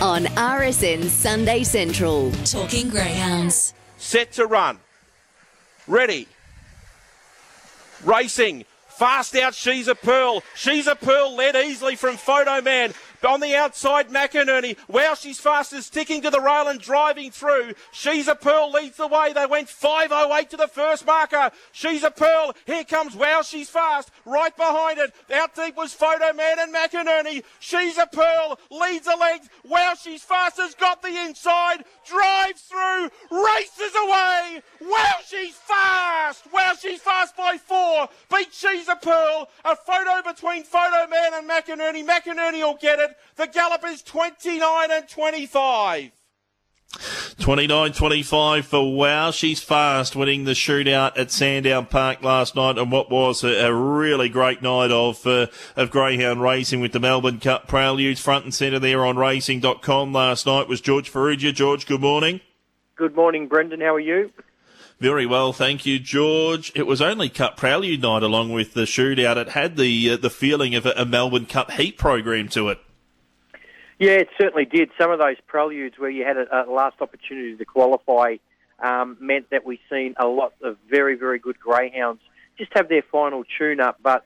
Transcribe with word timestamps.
on 0.00 0.24
RSN 0.24 1.04
Sunday 1.04 1.64
Central. 1.64 2.30
Talking 2.44 2.88
Greyhounds. 2.88 3.74
Set 3.96 4.32
to 4.32 4.46
run. 4.46 4.78
Ready. 5.86 6.28
Racing. 8.04 8.64
Fast 8.88 9.34
out, 9.36 9.54
she's 9.54 9.88
a 9.88 9.94
pearl. 9.94 10.42
She's 10.54 10.86
a 10.86 10.94
pearl 10.94 11.34
led 11.34 11.56
easily 11.56 11.96
from 11.96 12.16
Photo 12.16 12.60
Man. 12.60 12.94
On 13.26 13.40
the 13.40 13.54
outside, 13.54 14.08
McInerney. 14.08 14.76
Wow, 14.88 15.14
she's 15.14 15.40
fast 15.40 15.72
as 15.72 15.86
sticking 15.86 16.22
to 16.22 16.30
the 16.30 16.40
rail 16.40 16.68
and 16.68 16.80
driving 16.80 17.30
through. 17.30 17.74
She's 17.90 18.28
a 18.28 18.34
Pearl 18.34 18.70
leads 18.70 18.96
the 18.96 19.06
way. 19.06 19.32
They 19.32 19.46
went 19.46 19.68
5.08 19.68 20.48
to 20.50 20.56
the 20.56 20.68
first 20.68 21.06
marker. 21.06 21.50
She's 21.72 22.04
a 22.04 22.10
Pearl. 22.10 22.54
Here 22.66 22.84
comes 22.84 23.16
Wow, 23.16 23.42
she's 23.42 23.68
fast. 23.68 24.10
Right 24.24 24.56
behind 24.56 24.98
it. 24.98 25.12
Out 25.34 25.54
deep 25.54 25.76
was 25.76 25.92
Photo 25.92 26.32
Man 26.32 26.58
and 26.58 26.74
McInerney. 26.74 27.42
She's 27.58 27.98
a 27.98 28.06
Pearl. 28.06 28.58
Leads 28.70 29.06
the 29.06 29.16
legs. 29.16 29.48
Wow, 29.64 29.94
she's 30.00 30.22
fast. 30.22 30.58
Has 30.58 30.74
got 30.74 31.02
the 31.02 31.08
inside. 31.08 31.84
Drives 32.06 32.62
through. 32.62 33.10
Races 33.30 33.94
away. 34.04 34.62
Wow, 34.82 35.14
she's 35.26 35.54
fast. 35.54 36.44
Wow, 36.52 36.74
she's 36.80 37.00
fast 37.00 37.36
by 37.36 37.56
four. 37.58 38.08
Beat 38.30 38.48
She's 38.52 38.88
a 38.88 38.96
Pearl. 38.96 39.48
A 39.64 39.76
photo 39.76 40.22
between 40.28 40.64
Photo 40.64 41.06
Man 41.08 41.34
and 41.34 41.48
McInerney. 41.48 42.06
McInerney 42.06 42.62
will 42.62 42.78
get 42.80 42.98
it. 42.98 43.07
The 43.36 43.46
gallop 43.46 43.82
is 43.86 44.02
29 44.02 44.90
and 44.90 45.08
25. 45.08 46.12
29 47.38 47.92
25 47.92 48.66
for 48.66 48.96
Wow. 48.96 49.30
She's 49.30 49.62
fast 49.62 50.16
winning 50.16 50.44
the 50.44 50.52
shootout 50.52 51.18
at 51.18 51.30
Sandown 51.30 51.86
Park 51.86 52.22
last 52.22 52.56
night 52.56 52.78
and 52.78 52.90
what 52.90 53.10
was 53.10 53.44
a, 53.44 53.66
a 53.66 53.74
really 53.74 54.28
great 54.28 54.62
night 54.62 54.90
of, 54.90 55.26
uh, 55.26 55.46
of 55.76 55.90
Greyhound 55.90 56.42
racing 56.42 56.80
with 56.80 56.92
the 56.92 57.00
Melbourne 57.00 57.40
Cup 57.40 57.68
Preludes 57.68 58.20
front 58.20 58.44
and 58.44 58.54
centre 58.54 58.78
there 58.78 59.04
on 59.04 59.16
racing.com 59.16 60.12
last 60.12 60.46
night 60.46 60.66
was 60.66 60.80
George 60.80 61.12
Farrugia. 61.12 61.54
George, 61.54 61.86
good 61.86 62.00
morning. 62.00 62.40
Good 62.96 63.14
morning, 63.14 63.46
Brendan. 63.46 63.80
How 63.80 63.94
are 63.94 64.00
you? 64.00 64.32
Very 64.98 65.26
well, 65.26 65.52
thank 65.52 65.86
you, 65.86 66.00
George. 66.00 66.72
It 66.74 66.84
was 66.84 67.00
only 67.00 67.28
Cup 67.28 67.56
Prelude 67.56 68.02
night 68.02 68.24
along 68.24 68.50
with 68.50 68.74
the 68.74 68.82
shootout. 68.82 69.36
It 69.36 69.50
had 69.50 69.76
the 69.76 70.10
uh, 70.10 70.16
the 70.16 70.30
feeling 70.30 70.74
of 70.74 70.86
a, 70.86 70.92
a 70.96 71.04
Melbourne 71.04 71.46
Cup 71.46 71.70
heat 71.70 71.96
program 71.96 72.48
to 72.48 72.68
it. 72.70 72.80
Yeah, 73.98 74.12
it 74.12 74.28
certainly 74.40 74.64
did. 74.64 74.90
Some 74.98 75.10
of 75.10 75.18
those 75.18 75.36
preludes 75.46 75.98
where 75.98 76.10
you 76.10 76.24
had 76.24 76.36
a, 76.36 76.68
a 76.68 76.70
last 76.70 77.00
opportunity 77.00 77.56
to 77.56 77.64
qualify 77.64 78.36
um, 78.78 79.16
meant 79.20 79.50
that 79.50 79.66
we've 79.66 79.80
seen 79.90 80.14
a 80.18 80.26
lot 80.26 80.52
of 80.62 80.76
very, 80.88 81.16
very 81.16 81.38
good 81.38 81.58
greyhounds 81.58 82.20
just 82.58 82.72
have 82.74 82.88
their 82.88 83.02
final 83.02 83.44
tune-up, 83.58 83.98
but 84.02 84.24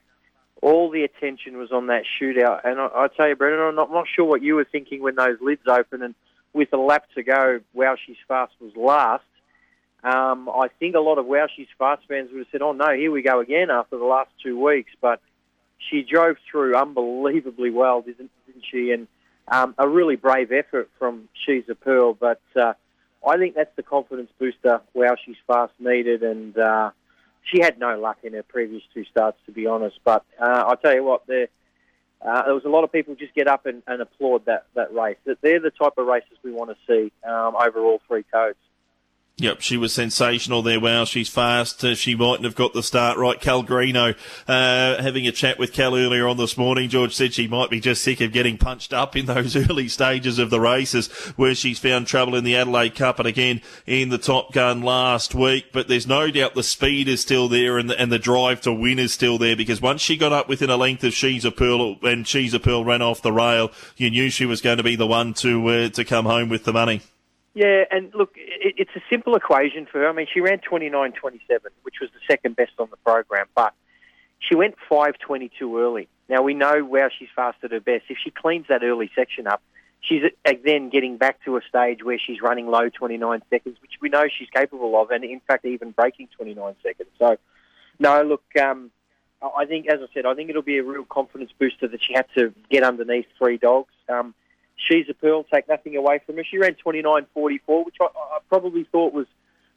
all 0.61 0.89
the 0.89 1.03
attention 1.03 1.57
was 1.57 1.71
on 1.71 1.87
that 1.87 2.03
shootout. 2.19 2.61
And 2.63 2.79
I, 2.79 2.87
I 2.93 3.07
tell 3.07 3.27
you, 3.27 3.35
Brendan, 3.35 3.61
I'm 3.61 3.75
not, 3.75 3.89
I'm 3.89 3.93
not 3.93 4.07
sure 4.13 4.25
what 4.25 4.41
you 4.41 4.55
were 4.55 4.65
thinking 4.65 5.01
when 5.01 5.15
those 5.15 5.37
lids 5.41 5.61
open 5.67 6.01
and 6.01 6.15
with 6.53 6.71
a 6.73 6.77
lap 6.77 7.05
to 7.15 7.23
go, 7.23 7.59
Wow 7.73 7.95
She's 8.05 8.17
Fast 8.27 8.53
was 8.59 8.71
last. 8.75 9.23
Um, 10.03 10.49
I 10.49 10.67
think 10.79 10.95
a 10.95 10.99
lot 10.99 11.17
of 11.17 11.25
Wow 11.25 11.47
She's 11.55 11.67
Fast 11.77 12.03
fans 12.07 12.29
would 12.31 12.39
have 12.39 12.47
said, 12.51 12.61
oh 12.61 12.73
no, 12.73 12.93
here 12.93 13.11
we 13.11 13.21
go 13.21 13.39
again 13.39 13.69
after 13.69 13.97
the 13.97 14.05
last 14.05 14.29
two 14.41 14.59
weeks. 14.59 14.91
But 15.01 15.21
she 15.89 16.03
drove 16.03 16.37
through 16.49 16.75
unbelievably 16.75 17.71
well, 17.71 18.01
didn't, 18.01 18.31
didn't 18.45 18.65
she? 18.69 18.91
And 18.91 19.07
um, 19.47 19.75
a 19.77 19.87
really 19.87 20.15
brave 20.15 20.51
effort 20.51 20.89
from 20.97 21.29
She's 21.45 21.63
a 21.69 21.75
Pearl, 21.75 22.13
but 22.13 22.41
uh, 22.55 22.73
I 23.27 23.37
think 23.37 23.55
that's 23.55 23.75
the 23.75 23.83
confidence 23.83 24.31
booster 24.39 24.81
Wow 24.93 25.15
She's 25.23 25.35
Fast 25.47 25.73
needed, 25.79 26.23
and 26.23 26.57
uh, 26.57 26.91
she 27.43 27.61
had 27.61 27.79
no 27.79 27.99
luck 27.99 28.17
in 28.23 28.33
her 28.33 28.43
previous 28.43 28.83
two 28.93 29.05
starts, 29.05 29.37
to 29.45 29.51
be 29.51 29.67
honest. 29.67 29.99
But 30.03 30.25
uh, 30.41 30.65
I 30.67 30.75
tell 30.75 30.93
you 30.93 31.03
what, 31.03 31.27
there, 31.27 31.47
uh, 32.21 32.43
there 32.43 32.53
was 32.53 32.65
a 32.65 32.69
lot 32.69 32.83
of 32.83 32.91
people 32.91 33.15
just 33.15 33.33
get 33.33 33.47
up 33.47 33.65
and, 33.65 33.83
and 33.87 34.01
applaud 34.01 34.45
that, 34.45 34.65
that 34.75 34.93
race. 34.93 35.17
They're 35.25 35.59
the 35.59 35.71
type 35.71 35.93
of 35.97 36.07
races 36.07 36.37
we 36.43 36.51
want 36.51 36.71
to 36.71 36.77
see 36.87 37.11
um, 37.27 37.55
over 37.55 37.79
all 37.79 38.01
three 38.07 38.23
codes. 38.23 38.57
Yep, 39.37 39.61
she 39.61 39.77
was 39.77 39.91
sensational 39.91 40.61
there. 40.61 40.79
Wow, 40.79 41.05
she's 41.05 41.27
fast. 41.27 41.83
Uh, 41.83 41.95
she 41.95 42.13
mightn't 42.13 42.43
have 42.43 42.53
got 42.53 42.73
the 42.73 42.83
start 42.83 43.17
right. 43.17 43.41
Cal 43.41 43.65
uh, 43.67 44.13
having 45.01 45.25
a 45.25 45.31
chat 45.31 45.57
with 45.57 45.73
Cal 45.73 45.95
earlier 45.95 46.27
on 46.27 46.37
this 46.37 46.55
morning, 46.55 46.87
George 46.87 47.15
said 47.15 47.33
she 47.33 47.47
might 47.47 47.71
be 47.71 47.79
just 47.79 48.03
sick 48.03 48.21
of 48.21 48.31
getting 48.31 48.59
punched 48.59 48.93
up 48.93 49.15
in 49.15 49.25
those 49.25 49.55
early 49.55 49.87
stages 49.87 50.37
of 50.37 50.51
the 50.51 50.59
races 50.59 51.07
where 51.35 51.55
she's 51.55 51.79
found 51.79 52.05
trouble 52.05 52.35
in 52.35 52.43
the 52.43 52.55
Adelaide 52.55 52.93
Cup 52.93 53.17
and 53.17 53.27
again 53.27 53.63
in 53.87 54.09
the 54.09 54.19
Top 54.19 54.53
Gun 54.53 54.83
last 54.83 55.33
week. 55.33 55.71
But 55.73 55.87
there's 55.87 56.05
no 56.05 56.29
doubt 56.29 56.53
the 56.53 56.61
speed 56.61 57.07
is 57.07 57.21
still 57.21 57.47
there 57.47 57.79
and 57.79 57.89
the, 57.89 57.99
and 57.99 58.11
the 58.11 58.19
drive 58.19 58.61
to 58.61 58.73
win 58.73 58.99
is 58.99 59.13
still 59.13 59.39
there 59.39 59.55
because 59.55 59.81
once 59.81 60.01
she 60.01 60.15
got 60.15 60.31
up 60.31 60.47
within 60.47 60.69
a 60.69 60.77
length 60.77 61.03
of 61.03 61.13
She's 61.15 61.43
a 61.43 61.51
Pearl 61.51 61.95
and 62.03 62.27
She's 62.27 62.53
a 62.53 62.59
Pearl 62.59 62.85
ran 62.85 63.01
off 63.01 63.23
the 63.23 63.33
rail, 63.33 63.71
you 63.97 64.11
knew 64.11 64.29
she 64.29 64.45
was 64.45 64.61
going 64.61 64.77
to 64.77 64.83
be 64.83 64.95
the 64.95 65.07
one 65.07 65.33
to, 65.35 65.67
uh, 65.69 65.89
to 65.89 66.05
come 66.05 66.25
home 66.25 66.49
with 66.49 66.65
the 66.65 66.73
money. 66.73 67.01
Yeah, 67.55 67.83
and 67.91 68.11
look, 68.15 68.35
it, 68.63 68.75
it's 68.77 68.95
a 68.95 69.01
simple 69.09 69.35
equation 69.35 69.85
for 69.85 69.99
her. 69.99 70.09
I 70.09 70.13
mean, 70.13 70.27
she 70.33 70.39
ran 70.39 70.59
29.27, 70.59 71.13
which 71.83 71.95
was 72.01 72.09
the 72.11 72.19
second 72.27 72.55
best 72.55 72.71
on 72.79 72.87
the 72.89 72.97
program, 72.97 73.47
but 73.55 73.73
she 74.39 74.55
went 74.55 74.75
5.22 74.89 75.79
early. 75.79 76.07
Now, 76.29 76.41
we 76.41 76.53
know 76.53 76.83
where 76.83 77.11
she's 77.17 77.29
fast 77.35 77.57
at 77.63 77.71
her 77.71 77.79
best. 77.79 78.05
If 78.09 78.17
she 78.23 78.31
cleans 78.31 78.65
that 78.69 78.83
early 78.83 79.11
section 79.15 79.47
up, 79.47 79.61
she's 80.01 80.23
then 80.65 80.89
getting 80.89 81.17
back 81.17 81.43
to 81.45 81.57
a 81.57 81.61
stage 81.67 82.03
where 82.03 82.17
she's 82.17 82.41
running 82.41 82.67
low 82.67 82.89
29 82.89 83.41
seconds, 83.49 83.77
which 83.81 83.93
we 84.01 84.09
know 84.09 84.25
she's 84.27 84.49
capable 84.49 84.99
of, 85.01 85.11
and 85.11 85.23
in 85.23 85.41
fact, 85.41 85.65
even 85.65 85.91
breaking 85.91 86.29
29 86.35 86.75
seconds. 86.81 87.09
So, 87.19 87.37
no, 87.99 88.23
look, 88.23 88.43
um, 88.61 88.91
I 89.41 89.65
think, 89.65 89.87
as 89.87 89.99
I 90.01 90.07
said, 90.13 90.25
I 90.25 90.33
think 90.33 90.49
it'll 90.49 90.61
be 90.61 90.77
a 90.77 90.83
real 90.83 91.03
confidence 91.03 91.51
booster 91.57 91.87
that 91.87 92.01
she 92.01 92.13
had 92.13 92.25
to 92.37 92.53
get 92.69 92.83
underneath 92.83 93.25
three 93.37 93.57
dogs. 93.57 93.93
Um, 94.07 94.33
She's 94.89 95.05
a 95.09 95.13
Pearl, 95.13 95.45
take 95.45 95.67
nothing 95.67 95.95
away 95.95 96.19
from 96.25 96.37
her. 96.37 96.43
She 96.43 96.57
ran 96.57 96.75
29.44, 96.85 97.85
which 97.85 97.95
I, 98.01 98.05
I 98.05 98.39
probably 98.49 98.83
thought 98.91 99.13
was 99.13 99.27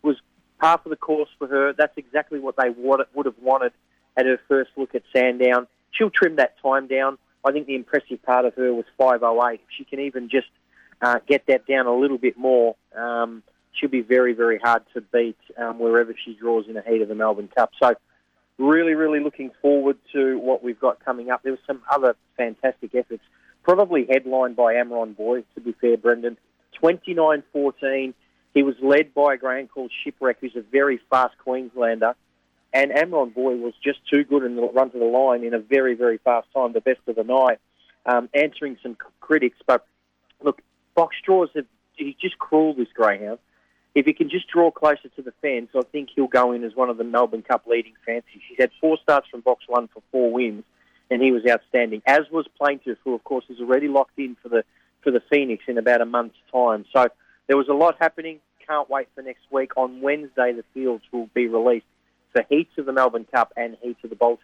was 0.03 0.17
half 0.61 0.85
of 0.87 0.91
the 0.91 0.97
course 0.97 1.29
for 1.39 1.47
her. 1.47 1.73
That's 1.73 1.97
exactly 1.97 2.39
what 2.39 2.57
they 2.57 2.71
would, 2.71 3.01
would 3.15 3.27
have 3.27 3.39
wanted 3.41 3.73
at 4.17 4.27
her 4.27 4.41
first 4.49 4.71
look 4.77 4.95
at 4.95 5.03
Sandown. 5.15 5.67
She'll 5.93 6.11
trim 6.11 6.37
that 6.37 6.55
time 6.63 6.87
down. 6.87 7.19
I 7.45 7.53
think 7.53 7.67
the 7.67 7.77
impressive 7.77 8.23
part 8.23 8.45
of 8.45 8.55
her 8.55 8.73
was 8.75 8.85
5.08. 8.99 9.55
If 9.55 9.61
she 9.77 9.85
can 9.85 10.01
even 10.01 10.29
just 10.29 10.49
uh, 11.01 11.21
get 11.27 11.47
that 11.47 11.67
down 11.67 11.87
a 11.87 11.95
little 11.95 12.19
bit 12.19 12.37
more, 12.37 12.77
um, 12.97 13.43
she'll 13.73 13.91
be 13.91 14.01
very, 14.01 14.33
very 14.33 14.59
hard 14.59 14.83
to 14.95 15.01
beat 15.01 15.39
um, 15.57 15.79
wherever 15.79 16.15
she 16.25 16.35
draws 16.35 16.67
in 16.67 16.75
the 16.75 16.83
heat 16.83 17.03
of 17.03 17.09
the 17.09 17.15
Melbourne 17.15 17.49
Cup. 17.55 17.71
So, 17.81 17.95
really, 18.59 18.95
really 18.95 19.21
looking 19.21 19.51
forward 19.61 19.99
to 20.13 20.39
what 20.39 20.63
we've 20.63 20.81
got 20.81 21.05
coming 21.05 21.31
up. 21.31 21.43
There 21.43 21.53
were 21.53 21.59
some 21.67 21.83
other 21.91 22.17
fantastic 22.37 22.95
efforts 22.95 23.23
probably 23.67 24.07
headlined 24.09 24.55
by 24.55 24.75
Amron 24.75 25.17
Boy, 25.17 25.43
to 25.57 25.61
be 25.61 25.73
fair, 25.73 25.97
Brendan. 25.97 26.39
29 26.75 27.43
14. 27.53 28.15
He 28.55 28.63
was 28.63 28.77
led 28.81 29.13
by 29.13 29.35
a 29.35 29.37
grand 29.37 29.71
called 29.71 29.91
Shipwreck, 30.05 30.37
who's 30.41 30.55
a 30.55 30.63
very 30.63 31.01
fast 31.11 31.37
Queenslander. 31.39 32.15
And 32.73 32.93
Amron 32.93 33.35
Boy 33.35 33.57
was 33.57 33.75
just 33.83 33.99
too 34.09 34.23
good 34.23 34.45
in 34.45 34.55
the 34.55 34.63
run 34.63 34.91
to 34.93 34.99
the 34.99 35.05
line 35.05 35.43
in 35.43 35.53
a 35.53 35.59
very, 35.59 35.95
very 35.95 36.19
fast 36.19 36.47
time, 36.55 36.75
the 36.75 36.81
best 36.81 37.01
of 37.09 37.17
the 37.17 37.25
night, 37.25 37.59
um, 38.07 38.29
answering 38.35 38.79
some 38.83 38.97
critics. 39.21 39.57
But 39.67 39.85
look, 40.41 40.63
box 40.95 41.17
draws 41.25 41.49
have, 41.57 41.67
he's 41.97 42.15
just 42.15 42.39
cruel, 42.39 42.73
this 42.73 42.89
greyhound. 42.95 43.39
If 43.97 44.07
he 44.07 44.13
can 44.13 44.31
just 44.31 44.47
draw 44.49 44.71
closer 44.71 45.09
to 45.17 45.23
the 45.23 45.33
fence, 45.43 45.71
I 45.75 45.83
think 45.91 46.11
he'll 46.15 46.29
go 46.29 46.53
in 46.53 46.63
as 46.63 46.77
one 46.77 46.91
of 46.91 46.99
the 46.99 47.05
Melbourne 47.05 47.43
Cup 47.43 47.67
leading 47.67 47.95
fancies. 48.05 48.43
He's 48.49 48.59
had 48.59 48.71
four 48.81 48.97
starts 49.03 49.29
from 49.29 49.41
box 49.41 49.65
one 49.67 49.89
for 49.89 50.03
four 50.13 50.33
wins 50.33 50.65
and 51.11 51.23
he 51.23 51.33
was 51.33 51.43
outstanding. 51.49 52.03
As 52.07 52.23
was 52.31 52.47
Plaintiff, 52.59 52.99
who 53.05 53.15
of 53.15 53.25
course 53.25 53.45
is 53.49 53.61
already 53.61 53.89
locked 53.89 54.19
in 54.19 54.37
for 54.43 54.49
the 54.49 54.65
for 55.03 55.11
the 55.11 55.23
Phoenix 55.31 55.65
in 55.69 55.79
about 55.79 56.01
a 56.01 56.05
month's 56.05 56.37
time. 56.53 56.85
So 56.93 57.09
there 57.47 57.57
was 57.57 57.69
a 57.69 57.75
lot 57.75 57.97
happening. 58.01 58.41
Can't 58.67 58.91
wait 58.91 59.09
for 59.15 59.23
next 59.23 59.43
week. 59.51 59.77
On 59.77 60.01
Wednesday, 60.01 60.53
the 60.53 60.65
fields 60.75 61.05
will 61.13 61.29
be 61.33 61.47
released 61.47 61.87
for 62.33 62.45
heats 62.49 62.73
of 62.79 62.87
the 62.87 62.93
Melbourne 62.93 63.27
Cup 63.33 63.53
and 63.57 63.77
heats 63.81 64.03
of 64.03 64.11
the 64.11 64.17
Bowl. 64.17 64.39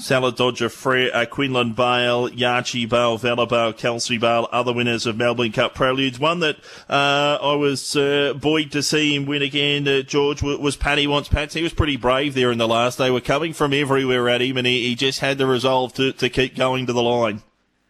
Salad 0.00 0.36
Dodger, 0.36 0.68
Fre- 0.68 1.12
uh, 1.12 1.26
Quinlan 1.26 1.72
Bale, 1.72 2.28
Yachi 2.30 2.88
Bale, 2.88 3.18
Valabale, 3.18 3.76
Kelsey 3.76 4.16
Bale, 4.16 4.48
other 4.52 4.72
winners 4.72 5.06
of 5.06 5.16
Melbourne 5.16 5.50
Cup 5.50 5.74
Preludes. 5.74 6.20
One 6.20 6.38
that 6.38 6.58
uh, 6.88 7.38
I 7.42 7.56
was 7.56 7.96
uh, 7.96 8.34
buoyed 8.40 8.70
to 8.72 8.82
see 8.84 9.16
him 9.16 9.26
win 9.26 9.42
again, 9.42 9.88
uh, 9.88 10.02
George, 10.02 10.40
was 10.40 10.76
Paddy 10.76 11.08
Wants 11.08 11.28
Pats. 11.28 11.54
He 11.54 11.64
was 11.64 11.74
pretty 11.74 11.96
brave 11.96 12.34
there 12.34 12.52
in 12.52 12.58
the 12.58 12.68
last. 12.68 12.96
They 12.96 13.10
were 13.10 13.20
coming 13.20 13.52
from 13.52 13.74
everywhere 13.74 14.28
at 14.28 14.40
him, 14.40 14.56
and 14.56 14.68
he, 14.68 14.86
he 14.86 14.94
just 14.94 15.18
had 15.18 15.36
the 15.36 15.48
resolve 15.48 15.94
to, 15.94 16.12
to 16.12 16.30
keep 16.30 16.54
going 16.54 16.86
to 16.86 16.92
the 16.92 17.02
line. 17.02 17.42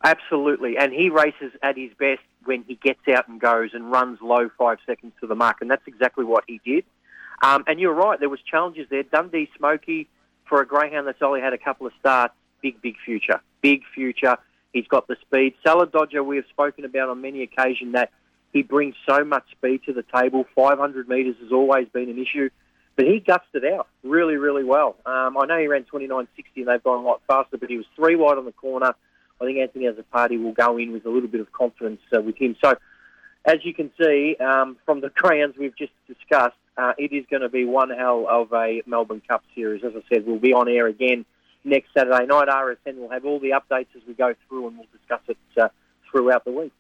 Absolutely, 0.02 0.78
and 0.78 0.94
he 0.94 1.10
races 1.10 1.52
at 1.62 1.76
his 1.76 1.90
best 1.98 2.22
when 2.46 2.64
he 2.66 2.76
gets 2.76 3.06
out 3.14 3.28
and 3.28 3.38
goes 3.38 3.74
and 3.74 3.92
runs 3.92 4.18
low 4.22 4.48
five 4.56 4.78
seconds 4.86 5.12
to 5.20 5.26
the 5.26 5.34
mark, 5.34 5.58
and 5.60 5.70
that's 5.70 5.86
exactly 5.86 6.24
what 6.24 6.44
he 6.46 6.58
did. 6.64 6.84
Um, 7.42 7.64
and 7.66 7.78
you're 7.78 7.92
right, 7.92 8.18
there 8.18 8.30
was 8.30 8.40
challenges 8.50 8.86
there. 8.88 9.02
Dundee 9.02 9.50
Smoky 9.58 10.08
for 10.48 10.60
a 10.60 10.66
greyhound 10.66 11.06
that's 11.06 11.22
only 11.22 11.40
had 11.40 11.52
a 11.52 11.58
couple 11.58 11.86
of 11.86 11.92
starts, 12.00 12.34
big, 12.62 12.80
big 12.82 12.96
future. 13.04 13.40
Big 13.60 13.82
future. 13.94 14.36
He's 14.72 14.86
got 14.86 15.08
the 15.08 15.16
speed. 15.22 15.54
Salad 15.66 15.92
Dodger, 15.92 16.22
we 16.22 16.36
have 16.36 16.46
spoken 16.50 16.84
about 16.84 17.08
on 17.08 17.20
many 17.20 17.42
occasions 17.42 17.92
that 17.94 18.10
he 18.52 18.62
brings 18.62 18.94
so 19.08 19.24
much 19.24 19.44
speed 19.52 19.82
to 19.86 19.92
the 19.92 20.04
table. 20.14 20.46
500 20.54 21.08
metres 21.08 21.36
has 21.42 21.52
always 21.52 21.88
been 21.88 22.08
an 22.08 22.18
issue, 22.18 22.50
but 22.96 23.06
he 23.06 23.20
gutsed 23.20 23.54
it 23.54 23.64
out 23.64 23.88
really, 24.02 24.36
really 24.36 24.64
well. 24.64 24.96
Um, 25.04 25.36
I 25.38 25.46
know 25.46 25.58
he 25.58 25.66
ran 25.66 25.84
29.60 25.84 26.26
and 26.56 26.68
they've 26.68 26.82
gone 26.82 27.04
a 27.04 27.06
lot 27.06 27.22
faster, 27.26 27.56
but 27.56 27.68
he 27.68 27.76
was 27.76 27.86
three 27.96 28.16
wide 28.16 28.38
on 28.38 28.44
the 28.44 28.52
corner, 28.52 28.94
I 29.40 29.44
think 29.44 29.58
Anthony 29.58 29.86
Azzopardi 29.86 30.42
will 30.42 30.52
go 30.52 30.76
in 30.78 30.92
with 30.92 31.06
a 31.06 31.10
little 31.10 31.28
bit 31.28 31.40
of 31.40 31.52
confidence 31.52 32.00
uh, 32.16 32.20
with 32.20 32.36
him. 32.36 32.56
So, 32.62 32.76
as 33.44 33.58
you 33.62 33.72
can 33.72 33.90
see 34.00 34.36
um, 34.40 34.76
from 34.84 35.00
the 35.00 35.10
crayons 35.16 35.54
we've 35.58 35.76
just 35.76 35.92
discussed, 36.06 36.56
uh, 36.78 36.92
it 36.96 37.12
is 37.12 37.26
going 37.28 37.42
to 37.42 37.48
be 37.48 37.64
one 37.64 37.90
hell 37.90 38.26
of 38.30 38.52
a 38.52 38.82
Melbourne 38.86 39.22
Cup 39.28 39.42
series. 39.54 39.82
As 39.84 39.92
I 39.96 40.02
said, 40.08 40.24
we'll 40.24 40.38
be 40.38 40.52
on 40.52 40.68
air 40.68 40.86
again 40.86 41.24
next 41.64 41.88
Saturday 41.92 42.24
night. 42.26 42.48
RSN 42.48 42.96
will 42.96 43.10
have 43.10 43.24
all 43.24 43.40
the 43.40 43.50
updates 43.50 43.88
as 43.96 44.02
we 44.06 44.14
go 44.14 44.34
through, 44.48 44.68
and 44.68 44.78
we'll 44.78 44.86
discuss 44.96 45.20
it 45.26 45.36
uh, 45.60 45.68
throughout 46.10 46.44
the 46.44 46.52
week. 46.52 46.72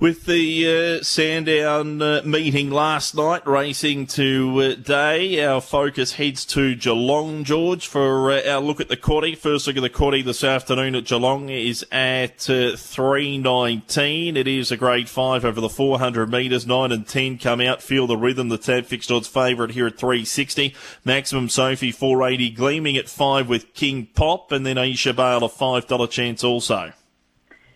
With 0.00 0.24
the 0.24 1.00
uh, 1.00 1.04
Sandown 1.04 2.00
uh, 2.00 2.22
meeting 2.24 2.70
last 2.70 3.14
night 3.14 3.46
racing 3.46 4.06
today, 4.06 5.44
our 5.44 5.60
focus 5.60 6.14
heads 6.14 6.46
to 6.46 6.74
Geelong, 6.74 7.44
George, 7.44 7.86
for 7.86 8.30
uh, 8.30 8.40
our 8.48 8.62
look 8.62 8.80
at 8.80 8.88
the 8.88 8.96
quaddy. 8.96 9.36
First 9.36 9.66
look 9.66 9.76
at 9.76 9.82
the 9.82 9.90
quaddy 9.90 10.24
this 10.24 10.42
afternoon 10.42 10.94
at 10.94 11.04
Geelong 11.04 11.50
is 11.50 11.84
at 11.92 12.48
uh, 12.48 12.80
3.19. 12.80 14.36
It 14.36 14.48
is 14.48 14.72
a 14.72 14.78
grade 14.78 15.10
5 15.10 15.44
over 15.44 15.60
the 15.60 15.68
400 15.68 16.30
metres. 16.30 16.66
9 16.66 16.92
and 16.92 17.06
10 17.06 17.36
come 17.36 17.60
out, 17.60 17.82
feel 17.82 18.06
the 18.06 18.16
rhythm. 18.16 18.48
The 18.48 18.56
tab 18.56 18.86
fixed 18.86 19.10
odds 19.10 19.28
favourite 19.28 19.74
here 19.74 19.86
at 19.86 19.98
360. 19.98 20.74
Maximum 21.04 21.50
Sophie 21.50 21.92
480 21.92 22.52
gleaming 22.52 22.96
at 22.96 23.10
5 23.10 23.50
with 23.50 23.74
King 23.74 24.06
Pop 24.14 24.50
and 24.50 24.64
then 24.64 24.76
Aisha 24.76 25.14
Bale 25.14 25.44
a 25.44 25.50
$5 25.50 26.10
chance 26.10 26.42
also. 26.42 26.94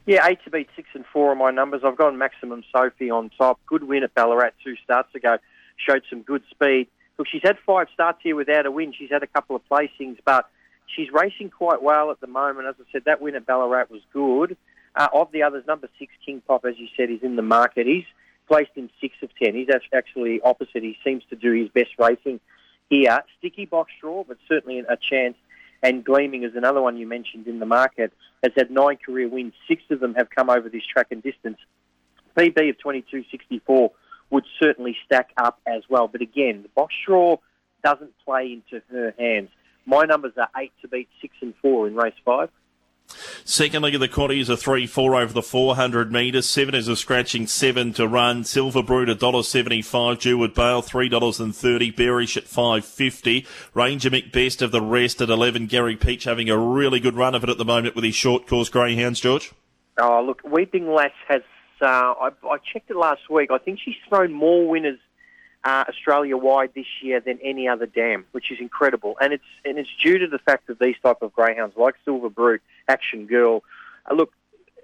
Yeah, 0.06 0.26
eight 0.26 0.38
to 0.44 0.50
beat 0.50 0.68
six 0.76 0.88
and 0.92 1.04
four 1.12 1.32
are 1.32 1.34
my 1.34 1.50
numbers. 1.50 1.80
I've 1.84 1.96
gone 1.96 2.18
maximum 2.18 2.62
Sophie 2.70 3.10
on 3.10 3.30
top. 3.38 3.58
Good 3.66 3.84
win 3.84 4.02
at 4.02 4.14
Ballarat 4.14 4.50
two 4.62 4.76
starts 4.84 5.14
ago. 5.14 5.38
Showed 5.76 6.02
some 6.10 6.22
good 6.22 6.42
speed. 6.50 6.88
Look, 7.16 7.26
she's 7.30 7.42
had 7.42 7.56
five 7.64 7.86
starts 7.94 8.18
here 8.22 8.36
without 8.36 8.66
a 8.66 8.70
win. 8.70 8.92
She's 8.92 9.10
had 9.10 9.22
a 9.22 9.26
couple 9.26 9.56
of 9.56 9.62
placings, 9.70 10.18
but 10.24 10.48
she's 10.94 11.08
racing 11.10 11.50
quite 11.50 11.82
well 11.82 12.10
at 12.10 12.20
the 12.20 12.26
moment. 12.26 12.66
As 12.66 12.74
I 12.78 12.84
said, 12.92 13.04
that 13.06 13.22
win 13.22 13.34
at 13.34 13.46
Ballarat 13.46 13.86
was 13.90 14.02
good. 14.12 14.56
Uh, 14.94 15.08
of 15.12 15.32
the 15.32 15.42
others, 15.42 15.64
number 15.66 15.88
six, 15.98 16.12
King 16.24 16.42
Pop, 16.46 16.64
as 16.64 16.78
you 16.78 16.86
said, 16.96 17.10
is 17.10 17.22
in 17.22 17.36
the 17.36 17.42
market. 17.42 17.86
He's 17.86 18.04
placed 18.46 18.72
in 18.76 18.90
six 19.00 19.14
of 19.22 19.30
ten. 19.42 19.54
He's 19.54 19.68
actually 19.92 20.40
opposite. 20.42 20.82
He 20.82 20.98
seems 21.02 21.22
to 21.30 21.36
do 21.36 21.52
his 21.52 21.68
best 21.70 21.92
racing 21.98 22.40
here. 22.90 23.22
Sticky 23.38 23.64
box 23.64 23.90
draw, 24.00 24.22
but 24.24 24.36
certainly 24.48 24.80
a 24.80 24.98
chance 24.98 25.36
and 25.84 26.02
Gleaming 26.02 26.44
is 26.44 26.56
another 26.56 26.80
one 26.80 26.96
you 26.96 27.06
mentioned 27.06 27.46
in 27.46 27.58
the 27.58 27.66
market, 27.66 28.10
has 28.42 28.52
had 28.56 28.70
nine 28.70 28.96
career 28.96 29.28
wins. 29.28 29.52
Six 29.68 29.82
of 29.90 30.00
them 30.00 30.14
have 30.14 30.30
come 30.30 30.48
over 30.48 30.70
this 30.70 30.82
track 30.90 31.08
and 31.10 31.22
distance. 31.22 31.58
PB 32.36 32.70
of 32.70 32.76
22.64 32.78 33.90
would 34.30 34.44
certainly 34.58 34.96
stack 35.04 35.28
up 35.36 35.60
as 35.66 35.82
well. 35.90 36.08
But 36.08 36.22
again, 36.22 36.62
the 36.62 36.70
box 36.70 36.94
draw 37.06 37.36
doesn't 37.84 38.12
play 38.24 38.54
into 38.54 38.82
her 38.90 39.14
hands. 39.18 39.50
My 39.84 40.04
numbers 40.04 40.32
are 40.38 40.48
eight 40.56 40.72
to 40.80 40.88
beat 40.88 41.08
six 41.20 41.36
and 41.42 41.52
four 41.60 41.86
in 41.86 41.94
race 41.94 42.14
five. 42.24 42.48
Second 43.44 43.82
leg 43.82 43.94
of 43.94 44.00
the 44.00 44.08
quaddy 44.08 44.40
is 44.40 44.48
a 44.48 44.54
3-4 44.54 45.22
over 45.22 45.32
the 45.32 45.42
400 45.42 46.10
metres. 46.10 46.48
Seven 46.48 46.74
is 46.74 46.88
a 46.88 46.96
scratching 46.96 47.46
seven 47.46 47.92
to 47.92 48.08
run. 48.08 48.42
Silver 48.44 48.82
Brood 48.82 49.08
$1.75. 49.08 49.84
Jewwood 50.16 50.54
Bale 50.54 50.82
$3.30. 50.82 51.94
Bearish 51.94 52.36
at 52.36 52.44
5.50. 52.44 53.46
Ranger 53.74 54.10
McBest 54.10 54.62
of 54.62 54.72
the 54.72 54.80
rest 54.80 55.20
at 55.20 55.28
11. 55.28 55.66
Gary 55.66 55.96
Peach 55.96 56.24
having 56.24 56.48
a 56.48 56.58
really 56.58 57.00
good 57.00 57.14
run 57.14 57.34
of 57.34 57.44
it 57.44 57.50
at 57.50 57.58
the 57.58 57.64
moment 57.64 57.94
with 57.94 58.04
his 58.04 58.14
short 58.14 58.46
course 58.46 58.70
greyhounds, 58.70 59.20
George. 59.20 59.52
Oh, 59.98 60.24
look, 60.24 60.42
Weeping 60.42 60.92
Lass 60.92 61.12
has, 61.28 61.42
uh, 61.80 61.86
I, 61.86 62.30
I 62.44 62.56
checked 62.72 62.90
it 62.90 62.96
last 62.96 63.28
week. 63.30 63.50
I 63.50 63.58
think 63.58 63.78
she's 63.84 63.94
thrown 64.08 64.32
more 64.32 64.66
winners 64.66 64.98
uh, 65.64 65.84
Australia 65.88 66.36
wide 66.36 66.70
this 66.74 66.86
year 67.02 67.20
than 67.20 67.38
any 67.42 67.66
other 67.66 67.86
dam, 67.86 68.26
which 68.32 68.50
is 68.50 68.58
incredible. 68.60 69.16
And 69.20 69.32
it's 69.32 69.44
and 69.64 69.78
it's 69.78 69.88
due 70.02 70.18
to 70.18 70.26
the 70.26 70.38
fact 70.38 70.66
that 70.66 70.78
these 70.78 70.96
type 71.02 71.22
of 71.22 71.32
greyhounds, 71.32 71.76
like 71.76 71.94
Silver 72.04 72.28
Brute, 72.28 72.62
Action 72.86 73.26
Girl, 73.26 73.62
uh, 74.10 74.14
look, 74.14 74.32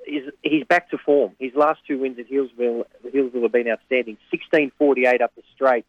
he's, 0.06 0.24
he's 0.42 0.64
back 0.64 0.90
to 0.90 0.98
form. 0.98 1.32
His 1.38 1.54
last 1.54 1.80
two 1.86 1.98
wins 1.98 2.18
at 2.18 2.30
Healesville, 2.30 2.84
Healesville 3.06 3.42
have 3.42 3.52
been 3.52 3.68
outstanding. 3.68 4.16
16.48 4.32 5.20
up 5.20 5.34
the 5.36 5.42
straight 5.54 5.84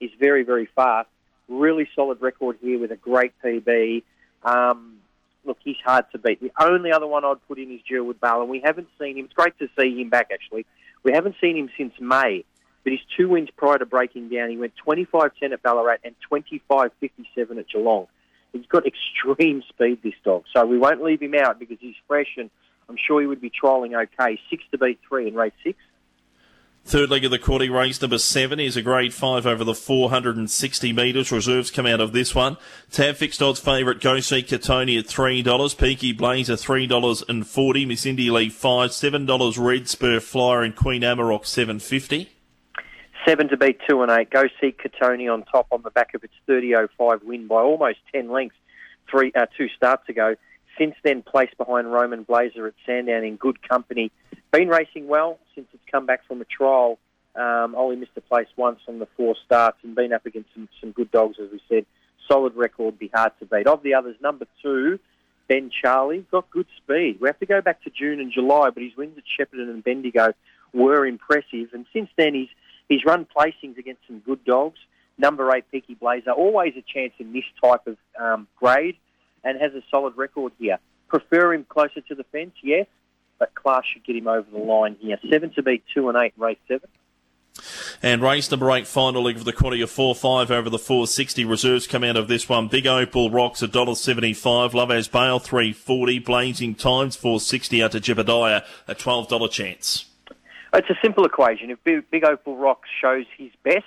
is 0.00 0.10
very 0.20 0.44
very 0.44 0.68
fast. 0.76 1.08
Really 1.48 1.88
solid 1.94 2.20
record 2.20 2.58
here 2.60 2.78
with 2.78 2.92
a 2.92 2.96
great 2.96 3.32
PB. 3.44 4.02
Um, 4.44 4.98
look, 5.44 5.58
he's 5.64 5.76
hard 5.84 6.04
to 6.12 6.18
beat. 6.18 6.40
The 6.40 6.52
only 6.60 6.92
other 6.92 7.06
one 7.06 7.24
I'd 7.24 7.46
put 7.48 7.58
in 7.58 7.72
is 7.72 7.80
Jewwood 7.88 8.20
Bale, 8.20 8.42
and 8.42 8.50
we 8.50 8.60
haven't 8.60 8.88
seen 9.00 9.16
him. 9.16 9.26
It's 9.26 9.34
great 9.34 9.58
to 9.58 9.68
see 9.78 10.00
him 10.00 10.10
back, 10.10 10.30
actually. 10.32 10.66
We 11.02 11.12
haven't 11.12 11.36
seen 11.40 11.56
him 11.56 11.70
since 11.76 11.94
May. 12.00 12.44
But 12.86 12.92
his 12.92 13.02
two 13.16 13.30
wins 13.30 13.48
prior 13.56 13.78
to 13.78 13.84
breaking 13.84 14.28
down, 14.28 14.48
he 14.48 14.56
went 14.56 14.72
25-10 14.86 15.50
at 15.50 15.60
Ballarat 15.60 15.96
and 16.04 16.14
25-57 16.30 16.92
at 17.58 17.68
Geelong. 17.68 18.06
He's 18.52 18.64
got 18.66 18.84
extreme 19.26 19.64
speed, 19.68 20.04
this 20.04 20.14
dog. 20.22 20.44
So 20.54 20.64
we 20.64 20.78
won't 20.78 21.02
leave 21.02 21.20
him 21.20 21.34
out 21.34 21.58
because 21.58 21.78
he's 21.80 21.96
fresh 22.06 22.28
and 22.36 22.48
I'm 22.88 22.96
sure 22.96 23.20
he 23.20 23.26
would 23.26 23.40
be 23.40 23.50
trialling 23.50 24.00
okay. 24.00 24.38
Six 24.48 24.62
to 24.70 24.78
beat 24.78 25.00
three 25.08 25.26
in 25.26 25.34
race 25.34 25.52
six. 25.64 25.76
Third 26.84 27.10
leg 27.10 27.24
of 27.24 27.32
the 27.32 27.40
quaddy 27.40 27.68
race 27.68 28.00
number 28.00 28.18
seven 28.18 28.60
is 28.60 28.76
a 28.76 28.82
grade 28.82 29.12
five 29.12 29.48
over 29.48 29.64
the 29.64 29.74
460 29.74 30.92
metres. 30.92 31.32
Reserves 31.32 31.72
come 31.72 31.86
out 31.86 32.00
of 32.00 32.12
this 32.12 32.36
one. 32.36 32.56
Tab 32.92 33.16
fixed 33.16 33.42
odds 33.42 33.58
favourite 33.58 34.00
Go 34.00 34.20
See 34.20 34.44
Katoni 34.44 34.96
at 34.96 35.06
$3. 35.06 35.76
Peaky 35.76 36.12
Blazer 36.12 36.54
$3.40. 36.54 37.86
Miss 37.88 38.06
Indy 38.06 38.30
Lee 38.30 38.48
5 38.48 38.90
$7 38.90 39.58
Red 39.58 39.88
Spur 39.88 40.20
Flyer 40.20 40.62
and 40.62 40.76
Queen 40.76 41.02
Amarok 41.02 41.44
750 41.46 42.35
Seven 43.26 43.48
to 43.48 43.56
beat 43.56 43.80
two 43.88 44.02
and 44.02 44.10
eight. 44.12 44.30
Go 44.30 44.44
see 44.60 44.72
Katoni 44.72 45.32
on 45.32 45.42
top 45.42 45.66
on 45.72 45.82
the 45.82 45.90
back 45.90 46.14
of 46.14 46.22
its 46.22 46.34
30.05 46.48 47.24
win 47.24 47.48
by 47.48 47.56
almost 47.56 47.98
10 48.14 48.30
lengths 48.30 48.56
three 49.10 49.32
uh, 49.34 49.46
two 49.56 49.66
starts 49.76 50.08
ago. 50.08 50.36
Since 50.78 50.94
then, 51.02 51.22
placed 51.22 51.56
behind 51.56 51.92
Roman 51.92 52.22
Blazer 52.22 52.68
at 52.68 52.74
Sandown 52.84 53.24
in 53.24 53.34
good 53.34 53.66
company. 53.68 54.12
Been 54.52 54.68
racing 54.68 55.08
well 55.08 55.40
since 55.56 55.66
it's 55.72 55.82
come 55.90 56.06
back 56.06 56.24
from 56.28 56.40
a 56.40 56.44
trial. 56.44 56.98
Um, 57.34 57.74
only 57.76 57.96
missed 57.96 58.12
a 58.16 58.20
place 58.20 58.46
once 58.56 58.78
on 58.86 59.00
the 59.00 59.08
four 59.16 59.34
starts 59.44 59.78
and 59.82 59.96
been 59.96 60.12
up 60.12 60.24
against 60.24 60.50
some, 60.54 60.68
some 60.80 60.92
good 60.92 61.10
dogs, 61.10 61.36
as 61.42 61.50
we 61.50 61.60
said. 61.68 61.84
Solid 62.28 62.54
record, 62.54 62.96
be 62.96 63.10
hard 63.12 63.32
to 63.40 63.46
beat. 63.46 63.66
Of 63.66 63.82
the 63.82 63.94
others, 63.94 64.16
number 64.20 64.46
two, 64.62 65.00
Ben 65.48 65.70
Charlie, 65.82 66.24
got 66.30 66.48
good 66.50 66.66
speed. 66.76 67.18
We 67.20 67.28
have 67.28 67.38
to 67.40 67.46
go 67.46 67.60
back 67.60 67.82
to 67.82 67.90
June 67.90 68.20
and 68.20 68.32
July, 68.32 68.70
but 68.70 68.84
his 68.84 68.96
wins 68.96 69.18
at 69.18 69.24
Shepparton 69.24 69.68
and 69.68 69.82
Bendigo 69.82 70.32
were 70.72 71.04
impressive. 71.04 71.70
And 71.72 71.86
since 71.92 72.08
then, 72.16 72.34
he's 72.34 72.48
He's 72.88 73.04
run 73.04 73.26
placings 73.36 73.78
against 73.78 74.02
some 74.06 74.20
good 74.20 74.44
dogs. 74.44 74.78
Number 75.18 75.54
eight, 75.54 75.64
Peaky 75.70 75.94
Blazer, 75.94 76.30
always 76.30 76.74
a 76.76 76.82
chance 76.82 77.12
in 77.18 77.32
this 77.32 77.44
type 77.62 77.86
of 77.86 77.96
um, 78.20 78.46
grade 78.56 78.96
and 79.44 79.60
has 79.60 79.72
a 79.74 79.82
solid 79.90 80.16
record 80.16 80.52
here. 80.58 80.78
Prefer 81.08 81.54
him 81.54 81.64
closer 81.68 82.00
to 82.02 82.14
the 82.14 82.24
fence, 82.24 82.52
yes, 82.62 82.86
but 83.38 83.54
class 83.54 83.84
should 83.92 84.04
get 84.04 84.16
him 84.16 84.28
over 84.28 84.48
the 84.50 84.58
line 84.58 84.96
here. 85.00 85.18
Seven 85.30 85.50
to 85.54 85.62
beat 85.62 85.84
two 85.94 86.08
and 86.08 86.18
eight, 86.18 86.34
race 86.36 86.58
seven. 86.68 86.88
And 88.02 88.22
race 88.22 88.50
number 88.50 88.70
eight, 88.72 88.86
final 88.86 89.22
leg 89.22 89.36
of 89.36 89.44
the 89.44 89.52
quarter, 89.52 89.82
of 89.82 89.90
4-5 89.90 90.50
over 90.50 90.68
the 90.68 90.78
460. 90.78 91.44
Reserves 91.44 91.86
come 91.86 92.04
out 92.04 92.16
of 92.16 92.28
this 92.28 92.48
one. 92.48 92.68
Big 92.68 92.86
Opal 92.86 93.30
Rocks 93.30 93.62
$1.75. 93.62 94.74
Love 94.74 94.90
as 94.90 95.08
Bale 95.08 95.38
340. 95.38 96.18
Blazing 96.18 96.74
Times 96.74 97.16
460 97.16 97.82
out 97.82 97.92
to 97.92 98.00
Jebediah 98.00 98.64
a 98.86 98.94
$12 98.94 99.50
chance. 99.50 100.04
It's 100.76 100.90
a 100.90 100.98
simple 101.02 101.24
equation. 101.24 101.70
If 101.70 101.82
Big, 101.84 102.22
Opal 102.22 102.54
Rock 102.54 102.82
shows 103.00 103.24
his 103.38 103.50
best, 103.64 103.84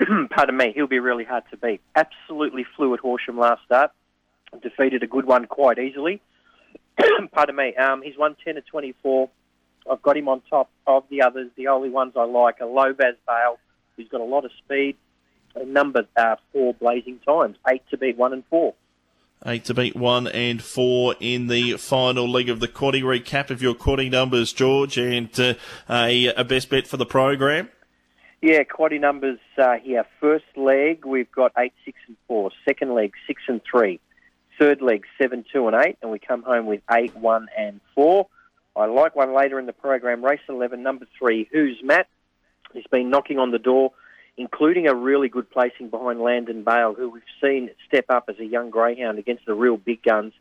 pardon 0.30 0.56
me, 0.56 0.72
he'll 0.74 0.88
be 0.88 0.98
really 0.98 1.22
hard 1.22 1.44
to 1.52 1.56
beat. 1.56 1.80
Absolutely 1.94 2.66
flew 2.76 2.92
at 2.94 3.00
Horsham 3.00 3.38
last 3.38 3.64
start. 3.64 3.92
Defeated 4.60 5.04
a 5.04 5.06
good 5.06 5.24
one 5.24 5.46
quite 5.46 5.78
easily. 5.78 6.20
pardon 7.32 7.54
me. 7.54 7.76
Um, 7.76 8.02
he's 8.02 8.18
won 8.18 8.34
10 8.44 8.56
to 8.56 8.60
24. 8.60 9.30
I've 9.88 10.02
got 10.02 10.16
him 10.16 10.26
on 10.26 10.42
top 10.50 10.68
of 10.84 11.04
the 11.10 11.22
others. 11.22 11.48
The 11.54 11.68
only 11.68 11.90
ones 11.90 12.14
I 12.16 12.24
like 12.24 12.60
are 12.60 12.66
Lobaz 12.66 13.14
Bale, 13.24 13.60
who's 13.96 14.08
got 14.08 14.20
a 14.20 14.24
lot 14.24 14.44
of 14.44 14.50
speed, 14.58 14.96
and 15.54 15.72
number 15.72 16.06
uh, 16.16 16.36
four 16.52 16.74
Blazing 16.74 17.20
Times, 17.24 17.56
eight 17.68 17.82
to 17.90 17.96
beat 17.96 18.16
one 18.16 18.32
and 18.32 18.42
four. 18.50 18.74
Eight 19.46 19.64
to 19.66 19.74
beat 19.74 19.96
one 19.96 20.26
and 20.28 20.62
four 20.62 21.14
in 21.18 21.46
the 21.46 21.78
final 21.78 22.28
leg 22.28 22.50
of 22.50 22.60
the 22.60 22.68
quaddy. 22.68 23.00
Recap 23.02 23.48
of 23.48 23.62
your 23.62 23.74
quaddy 23.74 24.10
numbers, 24.10 24.52
George, 24.52 24.98
and 24.98 25.30
uh, 25.40 25.54
a, 25.88 26.26
a, 26.26 26.44
best 26.44 26.68
bet 26.68 26.86
for 26.86 26.98
the 26.98 27.06
program. 27.06 27.70
Yeah, 28.42 28.64
quaddy 28.64 29.00
numbers 29.00 29.38
uh, 29.56 29.78
here. 29.82 30.04
First 30.20 30.44
leg, 30.56 31.06
we've 31.06 31.32
got 31.32 31.52
eight, 31.56 31.72
six, 31.86 31.98
and 32.06 32.18
four. 32.28 32.50
Second 32.66 32.92
leg, 32.92 33.14
six 33.26 33.40
and 33.48 33.62
three. 33.62 33.98
Third 34.58 34.82
leg, 34.82 35.06
seven, 35.16 35.46
two, 35.50 35.68
and 35.68 35.86
eight, 35.86 35.96
and 36.02 36.10
we 36.10 36.18
come 36.18 36.42
home 36.42 36.66
with 36.66 36.82
eight, 36.92 37.16
one, 37.16 37.48
and 37.56 37.80
four. 37.94 38.26
I 38.76 38.84
like 38.84 39.16
one 39.16 39.34
later 39.34 39.58
in 39.58 39.64
the 39.64 39.72
program. 39.72 40.22
Race 40.22 40.40
eleven, 40.50 40.82
number 40.82 41.06
three. 41.18 41.48
Who's 41.50 41.80
Matt? 41.82 42.08
He's 42.74 42.86
been 42.90 43.08
knocking 43.08 43.38
on 43.38 43.52
the 43.52 43.58
door 43.58 43.92
including 44.40 44.88
a 44.88 44.94
really 44.94 45.28
good 45.28 45.50
placing 45.50 45.90
behind 45.90 46.18
Landon 46.18 46.64
Bale, 46.64 46.94
who 46.94 47.10
we've 47.10 47.22
seen 47.42 47.68
step 47.86 48.06
up 48.08 48.24
as 48.28 48.38
a 48.38 48.44
young 48.44 48.70
greyhound 48.70 49.18
against 49.18 49.44
the 49.44 49.52
real 49.52 49.76
big 49.76 50.02
guns. 50.02 50.32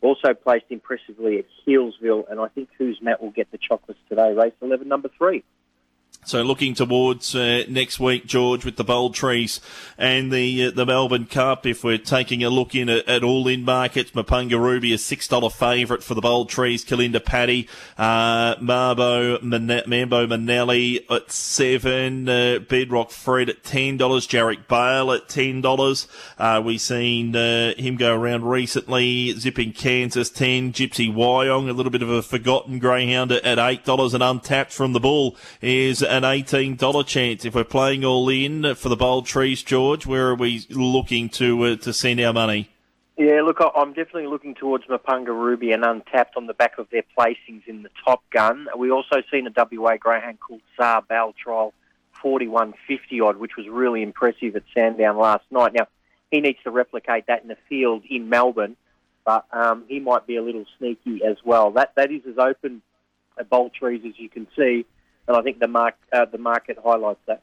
Also 0.00 0.34
placed 0.34 0.64
impressively 0.68 1.38
at 1.38 1.44
Healesville, 1.66 2.28
and 2.28 2.40
I 2.40 2.48
think 2.48 2.68
who's 2.76 2.98
Matt 3.00 3.22
will 3.22 3.30
get 3.30 3.50
the 3.52 3.58
chocolates 3.58 4.00
today. 4.08 4.32
Race 4.32 4.52
11, 4.60 4.88
number 4.88 5.08
three. 5.16 5.44
So 6.24 6.42
looking 6.42 6.74
towards 6.74 7.36
uh, 7.36 7.62
next 7.68 8.00
week, 8.00 8.26
George, 8.26 8.64
with 8.64 8.74
the 8.74 8.82
Bold 8.82 9.14
Trease 9.14 9.60
and 9.96 10.32
the 10.32 10.64
uh, 10.66 10.70
the 10.72 10.84
Melbourne 10.84 11.26
Cup, 11.26 11.64
if 11.66 11.84
we're 11.84 11.98
taking 11.98 12.42
a 12.42 12.50
look 12.50 12.74
in 12.74 12.88
at, 12.88 13.08
at 13.08 13.22
all 13.22 13.46
in 13.46 13.62
markets, 13.62 14.10
Mapunga 14.10 14.58
Ruby 14.58 14.92
a 14.92 14.98
six 14.98 15.28
dollar 15.28 15.50
favourite 15.50 16.02
for 16.02 16.14
the 16.14 16.20
Bold 16.20 16.50
Trease, 16.50 16.84
Kalinda 16.84 17.24
Paddy, 17.24 17.68
uh, 17.96 18.56
Marbo 18.56 19.40
Man- 19.40 19.84
Mambo 19.86 20.26
Manelli 20.26 20.98
at 21.08 21.30
seven, 21.30 22.28
uh, 22.28 22.58
Bedrock 22.58 23.12
Fred 23.12 23.48
at 23.48 23.62
ten 23.62 23.96
dollars, 23.96 24.26
Jarek 24.26 24.66
Bale 24.66 25.12
at 25.12 25.28
ten 25.28 25.60
dollars. 25.60 26.08
Uh, 26.38 26.60
we 26.64 26.76
seen 26.76 27.36
uh, 27.36 27.72
him 27.76 27.94
go 27.96 28.12
around 28.12 28.44
recently, 28.46 29.30
zipping 29.38 29.72
Kansas 29.72 30.28
ten, 30.30 30.72
Gypsy 30.72 31.08
Wyong, 31.08 31.68
a 31.68 31.72
little 31.72 31.92
bit 31.92 32.02
of 32.02 32.10
a 32.10 32.20
forgotten 32.20 32.80
greyhound 32.80 33.30
at, 33.30 33.44
at 33.44 33.60
eight 33.60 33.84
dollars, 33.84 34.12
and 34.12 34.24
untapped 34.24 34.72
from 34.72 34.92
the 34.92 34.98
bull 34.98 35.36
is 35.62 36.02
an 36.16 36.22
$18 36.22 37.06
chance. 37.06 37.44
If 37.44 37.54
we're 37.54 37.64
playing 37.64 38.04
all 38.04 38.28
in 38.28 38.74
for 38.74 38.88
the 38.88 38.96
Bold 38.96 39.26
Trease, 39.26 39.62
George, 39.62 40.06
where 40.06 40.28
are 40.28 40.34
we 40.34 40.66
looking 40.70 41.28
to 41.30 41.62
uh, 41.64 41.76
to 41.76 41.92
send 41.92 42.20
our 42.20 42.32
money? 42.32 42.70
Yeah, 43.18 43.42
look, 43.42 43.58
I'm 43.60 43.92
definitely 43.92 44.26
looking 44.26 44.54
towards 44.54 44.84
Mapunga 44.86 45.28
Ruby 45.28 45.72
and 45.72 45.84
Untapped 45.84 46.36
on 46.36 46.46
the 46.46 46.54
back 46.54 46.78
of 46.78 46.88
their 46.90 47.02
placings 47.18 47.66
in 47.66 47.82
the 47.82 47.90
Top 48.04 48.22
Gun. 48.30 48.66
We 48.76 48.90
also 48.90 49.22
seen 49.30 49.46
a 49.46 49.50
WA 49.72 49.96
greyhound 49.96 50.38
called 50.40 50.60
Tsar 50.76 51.02
Bell 51.02 51.34
Trial 51.42 51.72
4150 52.20 53.20
odd, 53.20 53.36
which 53.36 53.56
was 53.56 53.68
really 53.68 54.02
impressive 54.02 54.56
at 54.56 54.64
Sandown 54.74 55.16
last 55.16 55.44
night. 55.50 55.72
Now, 55.74 55.86
he 56.30 56.40
needs 56.40 56.58
to 56.64 56.70
replicate 56.70 57.26
that 57.28 57.42
in 57.42 57.48
the 57.48 57.56
field 57.68 58.02
in 58.08 58.28
Melbourne, 58.28 58.76
but 59.24 59.46
um, 59.50 59.84
he 59.88 60.00
might 60.00 60.26
be 60.26 60.36
a 60.36 60.42
little 60.42 60.66
sneaky 60.78 61.22
as 61.24 61.36
well. 61.44 61.70
That 61.70 61.92
That 61.96 62.10
is 62.10 62.22
as 62.28 62.36
open 62.38 62.82
at 63.38 63.48
Bold 63.48 63.72
Trease 63.72 64.04
as 64.06 64.18
you 64.18 64.28
can 64.28 64.46
see 64.56 64.84
and 65.28 65.36
I 65.36 65.42
think 65.42 65.58
the 65.58 65.68
mark 65.68 65.94
uh, 66.12 66.24
the 66.26 66.38
market 66.38 66.78
highlights 66.82 67.20
that. 67.26 67.42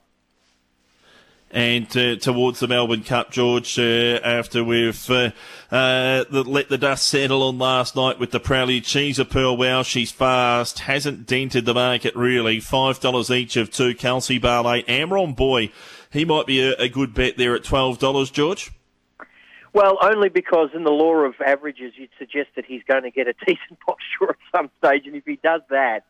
And 1.53 1.85
uh, 1.95 2.15
towards 2.15 2.59
the 2.59 2.67
Melbourne 2.67 3.03
Cup, 3.03 3.29
George, 3.29 3.77
uh, 3.77 4.19
after 4.23 4.63
we've 4.63 5.07
uh, 5.07 5.29
uh, 5.71 6.25
let 6.31 6.69
the 6.69 6.79
dust 6.79 7.07
settle 7.07 7.43
on 7.43 7.59
last 7.59 7.95
night 7.95 8.17
with 8.17 8.31
the 8.31 8.39
Prelude, 8.39 8.87
she's 8.87 9.19
a 9.19 9.25
pearl. 9.25 9.55
Wow, 9.55 9.83
she's 9.83 10.11
fast. 10.11 10.79
Hasn't 10.79 11.27
dented 11.27 11.65
the 11.65 11.75
market 11.75 12.15
really. 12.15 12.59
Five 12.59 12.99
dollars 12.99 13.29
each 13.29 13.55
of 13.55 13.69
two. 13.69 13.93
Kelsey 13.93 14.39
Bale, 14.39 14.63
Amron 14.63 15.35
Boy, 15.35 15.71
he 16.11 16.25
might 16.25 16.47
be 16.47 16.59
a, 16.59 16.73
a 16.73 16.89
good 16.89 17.13
bet 17.13 17.37
there 17.37 17.53
at 17.53 17.63
twelve 17.63 17.99
dollars, 17.99 18.31
George. 18.31 18.71
Well, 19.73 19.99
only 20.01 20.29
because 20.29 20.69
in 20.73 20.83
the 20.83 20.91
law 20.91 21.17
of 21.17 21.35
averages, 21.45 21.93
you'd 21.97 22.11
suggest 22.17 22.49
that 22.55 22.65
he's 22.65 22.83
going 22.87 23.03
to 23.03 23.11
get 23.11 23.27
a 23.27 23.33
decent 23.45 23.79
box 23.85 24.03
score 24.15 24.31
at 24.31 24.37
some 24.55 24.71
stage, 24.79 25.05
and 25.05 25.15
if 25.15 25.25
he 25.25 25.39
does 25.43 25.61
that, 25.69 26.03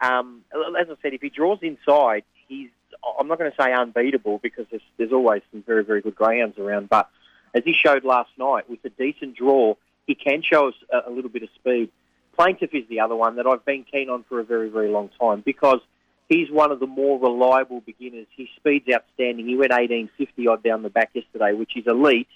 um, 0.00 0.42
as 0.52 0.88
I 0.88 0.94
said, 1.02 1.14
if 1.14 1.22
he 1.22 1.30
draws 1.30 1.58
inside, 1.62 2.24
he's 2.46 2.70
I'm 3.18 3.28
not 3.28 3.38
going 3.38 3.50
to 3.50 3.62
say 3.62 3.72
unbeatable 3.72 4.38
because 4.38 4.66
there's, 4.70 4.82
there's 4.96 5.12
always 5.12 5.42
some 5.52 5.62
very, 5.62 5.84
very 5.84 6.00
good 6.00 6.14
greyhounds 6.14 6.58
around. 6.58 6.88
But 6.88 7.08
as 7.54 7.62
he 7.64 7.72
showed 7.72 8.04
last 8.04 8.30
night, 8.38 8.68
with 8.68 8.84
a 8.84 8.90
decent 8.90 9.36
draw, 9.36 9.74
he 10.06 10.14
can 10.14 10.42
show 10.42 10.68
us 10.68 10.74
a, 10.92 11.10
a 11.10 11.10
little 11.10 11.30
bit 11.30 11.42
of 11.42 11.48
speed. 11.54 11.90
Plaintiff 12.36 12.74
is 12.74 12.88
the 12.88 13.00
other 13.00 13.16
one 13.16 13.36
that 13.36 13.46
I've 13.46 13.64
been 13.64 13.84
keen 13.84 14.08
on 14.08 14.24
for 14.24 14.40
a 14.40 14.44
very, 14.44 14.68
very 14.68 14.88
long 14.88 15.10
time 15.20 15.42
because 15.44 15.80
he's 16.28 16.50
one 16.50 16.70
of 16.70 16.80
the 16.80 16.86
more 16.86 17.18
reliable 17.18 17.80
beginners. 17.80 18.26
His 18.36 18.48
speed's 18.56 18.88
outstanding. 18.92 19.46
He 19.46 19.56
went 19.56 19.72
1850 19.72 20.48
odd 20.48 20.62
down 20.62 20.82
the 20.82 20.90
back 20.90 21.10
yesterday, 21.14 21.52
which 21.52 21.76
is 21.76 21.86
elite. 21.86 22.28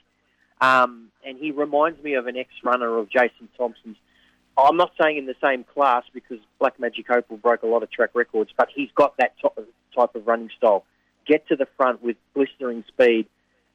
Um, 0.61 1.09
and 1.25 1.39
he 1.39 1.51
reminds 1.51 2.03
me 2.03 2.15
of 2.15 2.27
an 2.27 2.37
ex-runner 2.37 2.99
of 2.99 3.09
Jason 3.09 3.49
Thompson's 3.57 3.97
I'm 4.57 4.77
not 4.77 4.93
saying 5.01 5.17
in 5.17 5.27
the 5.27 5.37
same 5.43 5.65
class 5.65 6.05
because 6.13 6.39
Black 6.59 6.79
Magic 6.79 7.09
Opal 7.11 7.37
broke 7.39 7.63
a 7.63 7.67
lot 7.67 7.83
of 7.83 7.91
track 7.91 8.11
records, 8.15 8.51
but 8.57 8.69
he's 8.75 8.91
got 8.95 9.17
that 9.17 9.35
type 9.41 10.15
of 10.15 10.27
running 10.27 10.51
style. 10.57 10.85
Get 11.27 11.49
to 11.49 11.57
the 11.57 11.67
front 11.77 12.03
with 12.03 12.17
blistering 12.35 12.85
speed, 12.89 13.27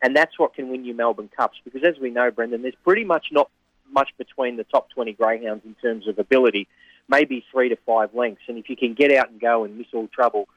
and 0.02 0.16
that's 0.16 0.38
what 0.38 0.54
can 0.54 0.70
win 0.70 0.86
you 0.86 0.94
Melbourne 0.94 1.30
Cups. 1.36 1.58
Because 1.64 1.84
as 1.84 2.00
we 2.00 2.12
know, 2.12 2.30
Brendan, 2.30 2.62
there's 2.62 2.76
pretty 2.84 3.04
much 3.04 3.28
not 3.32 3.50
much 3.92 4.10
between 4.18 4.58
the 4.58 4.66
top 4.66 4.90
20 4.92 5.14
greyhounds 5.14 5.66
in 5.66 5.74
terms 5.76 6.08
of 6.08 6.20
ability, 6.20 6.68
maybe 7.08 7.44
three 7.52 7.70
to 7.70 7.78
five 7.86 8.14
lengths. 8.14 8.44
And 8.48 8.58
if 8.58 8.70
you 8.70 8.76
can 8.76 8.94
get 8.94 9.14
out 9.14 9.32
and 9.32 9.40
go 9.40 9.64
and 9.64 9.78
miss 9.78 9.88
all 9.94 10.08
trouble, 10.08 10.48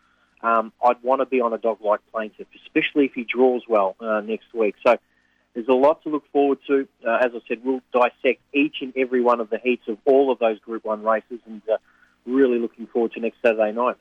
um, 0.43 0.73
I'd 0.85 1.03
want 1.03 1.21
to 1.21 1.27
be 1.27 1.41
on 1.41 1.53
a 1.53 1.59
dog 1.59 1.79
like 1.81 2.01
Plaintiff, 2.13 2.49
especially 2.67 3.07
if 3.07 3.15
he 3.15 3.25
draws 3.25 3.63
well 3.69 3.95
uh, 4.01 4.21
next 4.21 4.53
week. 4.53 4.75
So 4.85 4.99
there's 5.55 5.69
a 5.69 5.75
lot 5.75 6.03
to 6.03 6.09
look 6.09 6.25
forward 6.33 6.59
to. 6.67 6.87
Uh, 7.07 7.17
as 7.17 7.33
I 7.35 7.41
said, 7.49 7.59
we'll 7.65 7.83
dissect 7.93 8.41
each 8.53 8.77
and 8.81 8.93
every 8.97 9.21
one 9.21 9.41
of 9.41 9.51
the 9.51 9.59
heats 9.59 9.89
of 9.89 9.99
all 10.05 10.31
of 10.31 10.39
those 10.39 10.59
Group 10.61 10.85
1 10.85 11.03
races 11.03 11.41
and 11.47 11.63
uh, 11.71 11.77
really 12.27 12.59
looking 12.59 12.87
forward 12.87 13.13
to 13.13 13.21
next 13.21 13.39
Saturday 13.43 13.73
night. 13.73 13.97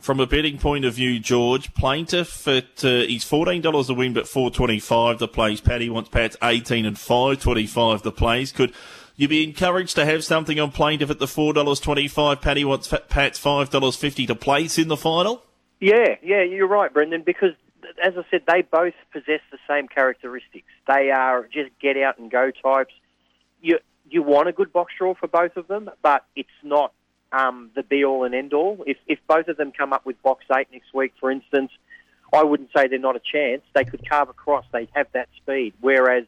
From 0.00 0.18
a 0.18 0.26
betting 0.26 0.56
point 0.56 0.86
of 0.86 0.94
view, 0.94 1.20
George, 1.20 1.74
plaintiff 1.74 2.48
at 2.48 2.82
uh, 2.82 3.00
he's 3.00 3.22
fourteen 3.22 3.60
dollars 3.60 3.90
a 3.90 3.94
win, 3.94 4.14
but 4.14 4.26
four 4.26 4.50
twenty 4.50 4.78
five 4.78 5.18
the 5.18 5.28
plays. 5.28 5.60
Paddy 5.60 5.90
wants 5.90 6.08
Pat's 6.08 6.38
eighteen 6.42 6.86
and 6.86 6.98
five 6.98 7.42
twenty 7.42 7.66
five 7.66 8.00
the 8.00 8.10
plays. 8.10 8.50
Could 8.50 8.72
you 9.16 9.28
be 9.28 9.44
encouraged 9.44 9.96
to 9.96 10.06
have 10.06 10.24
something 10.24 10.58
on 10.58 10.70
plaintiff 10.70 11.10
at 11.10 11.18
the 11.18 11.26
four 11.26 11.52
dollars 11.52 11.80
twenty 11.80 12.08
five? 12.08 12.40
Paddy 12.40 12.64
wants 12.64 12.90
Pat's 13.10 13.38
five 13.38 13.68
dollars 13.68 13.94
fifty 13.94 14.26
to 14.26 14.34
place 14.34 14.78
in 14.78 14.88
the 14.88 14.96
final. 14.96 15.42
Yeah, 15.80 16.16
yeah, 16.22 16.44
you're 16.44 16.66
right, 16.66 16.90
Brendan. 16.90 17.22
Because 17.22 17.52
as 18.02 18.14
I 18.16 18.22
said, 18.30 18.42
they 18.46 18.62
both 18.62 18.94
possess 19.12 19.40
the 19.50 19.58
same 19.68 19.88
characteristics. 19.88 20.66
They 20.86 21.10
are 21.10 21.46
just 21.52 21.70
get 21.80 21.96
out 21.96 22.18
and 22.18 22.30
go 22.30 22.50
types. 22.50 22.92
You 23.60 23.78
you 24.08 24.22
want 24.22 24.48
a 24.48 24.52
good 24.52 24.72
box 24.72 24.92
draw 24.98 25.14
for 25.14 25.28
both 25.28 25.56
of 25.56 25.68
them, 25.68 25.90
but 26.02 26.24
it's 26.34 26.48
not 26.62 26.92
um, 27.32 27.70
the 27.74 27.82
be 27.82 28.04
all 28.04 28.24
and 28.24 28.34
end 28.34 28.52
all. 28.52 28.82
If 28.86 28.98
if 29.06 29.18
both 29.28 29.48
of 29.48 29.56
them 29.56 29.72
come 29.72 29.92
up 29.92 30.04
with 30.04 30.20
box 30.22 30.44
eight 30.56 30.68
next 30.72 30.92
week, 30.92 31.12
for 31.20 31.30
instance, 31.30 31.70
I 32.32 32.42
wouldn't 32.42 32.70
say 32.76 32.88
they're 32.88 32.98
not 32.98 33.16
a 33.16 33.20
chance. 33.20 33.62
They 33.74 33.84
could 33.84 34.08
carve 34.08 34.28
across. 34.28 34.64
They 34.72 34.88
have 34.94 35.06
that 35.12 35.28
speed. 35.36 35.74
Whereas 35.80 36.24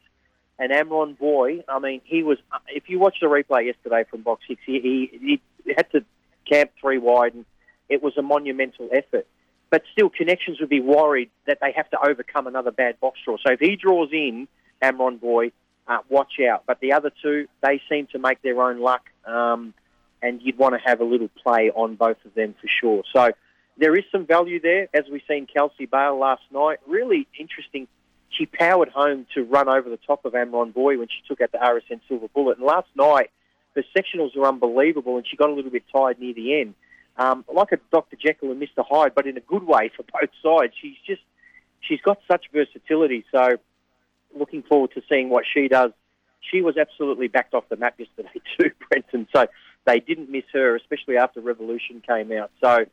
an 0.59 0.69
Amron 0.69 1.17
boy, 1.17 1.63
I 1.67 1.79
mean, 1.79 2.01
he 2.03 2.23
was. 2.23 2.37
If 2.67 2.89
you 2.89 2.99
watch 2.99 3.17
the 3.21 3.27
replay 3.27 3.65
yesterday 3.65 4.03
from 4.09 4.21
box 4.21 4.43
six, 4.47 4.61
he, 4.65 4.79
he, 4.79 5.41
he 5.65 5.73
had 5.75 5.91
to 5.91 6.05
camp 6.49 6.71
three 6.79 6.97
wide, 6.97 7.33
and 7.33 7.45
it 7.89 8.01
was 8.01 8.17
a 8.17 8.21
monumental 8.21 8.89
effort 8.91 9.27
but 9.73 9.81
still 9.91 10.07
connections 10.07 10.59
would 10.59 10.69
be 10.69 10.79
worried 10.79 11.31
that 11.47 11.57
they 11.59 11.71
have 11.71 11.89
to 11.89 11.97
overcome 12.07 12.45
another 12.45 12.69
bad 12.69 12.99
box 12.99 13.17
draw. 13.25 13.37
So 13.43 13.53
if 13.53 13.59
he 13.59 13.75
draws 13.75 14.09
in 14.11 14.47
Amron 14.83 15.19
Boy, 15.19 15.51
uh, 15.87 15.97
watch 16.09 16.33
out. 16.47 16.65
But 16.67 16.79
the 16.79 16.93
other 16.93 17.11
two, 17.23 17.47
they 17.63 17.81
seem 17.89 18.05
to 18.11 18.19
make 18.19 18.39
their 18.43 18.61
own 18.61 18.81
luck, 18.81 19.01
um, 19.25 19.73
and 20.21 20.39
you'd 20.43 20.59
want 20.59 20.75
to 20.75 20.87
have 20.87 21.01
a 21.01 21.03
little 21.03 21.27
play 21.41 21.71
on 21.71 21.95
both 21.95 22.17
of 22.23 22.35
them 22.35 22.53
for 22.61 22.67
sure. 22.67 23.01
So 23.11 23.31
there 23.75 23.95
is 23.95 24.03
some 24.11 24.27
value 24.27 24.59
there, 24.61 24.89
as 24.93 25.05
we've 25.11 25.23
seen 25.27 25.47
Kelsey 25.47 25.87
Bale 25.87 26.19
last 26.19 26.43
night. 26.51 26.77
Really 26.85 27.27
interesting. 27.39 27.87
She 28.29 28.45
powered 28.45 28.89
home 28.89 29.25
to 29.33 29.43
run 29.43 29.67
over 29.69 29.89
the 29.89 29.97
top 30.05 30.23
of 30.23 30.33
Amron 30.33 30.71
Boy 30.71 30.99
when 30.99 31.07
she 31.07 31.27
took 31.27 31.41
out 31.41 31.51
the 31.51 31.57
RSN 31.57 31.99
Silver 32.07 32.27
Bullet. 32.27 32.59
And 32.59 32.67
last 32.67 32.89
night, 32.95 33.31
her 33.73 33.83
sectionals 33.97 34.37
were 34.37 34.47
unbelievable, 34.47 35.17
and 35.17 35.25
she 35.27 35.35
got 35.35 35.49
a 35.49 35.53
little 35.53 35.71
bit 35.71 35.85
tired 35.91 36.19
near 36.19 36.35
the 36.35 36.61
end 36.61 36.75
um, 37.17 37.45
like 37.53 37.71
a 37.71 37.77
Dr. 37.91 38.15
Jekyll 38.15 38.51
and 38.51 38.61
Mr. 38.61 38.85
Hyde, 38.87 39.13
but 39.15 39.27
in 39.27 39.37
a 39.37 39.41
good 39.41 39.63
way 39.63 39.91
for 39.95 40.03
both 40.03 40.29
sides. 40.41 40.73
She's 40.81 40.97
just 41.05 41.21
she's 41.81 42.01
got 42.01 42.19
such 42.27 42.45
versatility. 42.51 43.25
So 43.31 43.57
looking 44.37 44.63
forward 44.63 44.91
to 44.95 45.01
seeing 45.09 45.29
what 45.29 45.45
she 45.51 45.67
does. 45.67 45.91
She 46.51 46.61
was 46.61 46.75
absolutely 46.77 47.27
backed 47.29 47.53
off 47.53 47.69
the 47.69 47.77
map 47.77 47.99
yesterday 47.99 48.29
too, 48.59 48.71
Brendan. 48.89 49.27
So 49.33 49.47
they 49.85 49.99
didn't 49.99 50.29
miss 50.29 50.43
her, 50.53 50.75
especially 50.75 51.17
after 51.17 51.39
Revolution 51.39 52.01
came 52.05 52.31
out. 52.31 52.51
So 52.61 52.85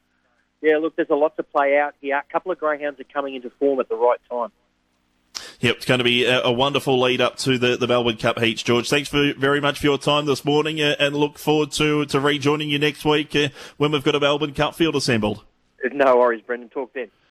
yeah, 0.63 0.77
look, 0.77 0.97
there's 0.97 1.11
a 1.11 1.17
lot 1.17 1.37
to 1.37 1.43
play 1.43 1.79
out 1.79 1.95
here. 2.01 2.17
A 2.17 2.33
couple 2.33 2.53
of 2.53 2.59
greyhounds 2.59 3.01
are 3.01 3.05
coming 3.05 3.35
into 3.35 3.51
form 3.59 3.81
at 3.81 3.89
the 3.89 3.97
right 3.97 4.21
time. 4.31 4.51
Yep, 5.61 5.77
it's 5.77 5.85
going 5.85 5.99
to 5.99 6.05
be 6.05 6.25
a, 6.25 6.43
a, 6.43 6.53
wonderful 6.53 6.99
lead 6.99 7.21
up 7.21 7.37
to 7.39 7.59
the, 7.59 7.77
the 7.77 7.87
Melbourne 7.87 8.17
Cup 8.17 8.39
heats, 8.39 8.63
George. 8.63 8.89
Thanks 8.89 9.11
for, 9.11 9.35
very 9.35 9.61
much 9.61 9.79
for 9.79 9.87
your 9.87 9.99
time 9.99 10.25
this 10.25 10.43
morning 10.43 10.81
uh, 10.81 10.97
and 10.99 11.15
look 11.15 11.39
forward 11.39 11.71
to, 11.73 12.07
to 12.07 12.19
rejoining 12.19 12.71
you 12.71 12.79
next 12.79 13.05
week 13.05 13.37
uh, 13.37 13.49
when 13.77 13.93
we've 13.93 14.03
got 14.03 14.15
a 14.15 14.21
Melbourne 14.21 14.55
Cup 14.55 14.75
field 14.75 14.97
assembled. 14.97 15.45
No 15.93 16.17
worries, 16.17 16.43
Brendan. 16.47 16.71
Talk 16.71 16.95
then. 16.95 17.11